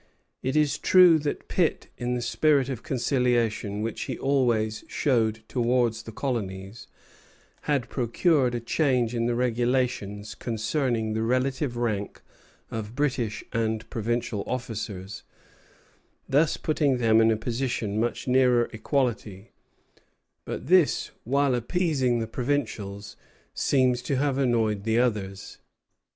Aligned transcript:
It 0.41 0.55
is 0.55 0.79
true 0.79 1.19
that 1.19 1.47
Pitt, 1.47 1.89
in 1.95 2.15
the 2.15 2.23
spirit 2.23 2.69
of 2.69 2.81
conciliation 2.81 3.83
which 3.83 4.01
he 4.09 4.17
always 4.17 4.83
showed 4.87 5.43
towards 5.47 6.01
the 6.01 6.11
colonies, 6.11 6.87
had 7.69 7.87
procured 7.87 8.55
a 8.55 8.59
change 8.59 9.13
in 9.13 9.27
the 9.27 9.35
regulations 9.35 10.33
concerning 10.33 11.13
the 11.13 11.21
relative 11.21 11.77
rank 11.77 12.23
of 12.71 12.95
British 12.95 13.43
and 13.53 13.87
provincial 13.91 14.43
officers, 14.47 15.21
thus 16.27 16.57
putting 16.57 16.97
them 16.97 17.21
in 17.21 17.29
a 17.29 17.37
position 17.37 17.99
much 17.99 18.27
nearer 18.27 18.71
equality; 18.73 19.51
but 20.45 20.65
this, 20.65 21.11
while 21.25 21.53
appeasing 21.53 22.17
the 22.17 22.25
provincials, 22.25 23.15
seems 23.53 24.01
to 24.01 24.15
have 24.15 24.39
annoyed 24.39 24.83
the 24.83 24.97
others. 24.97 25.59